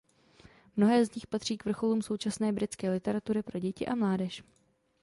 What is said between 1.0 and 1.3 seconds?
z nich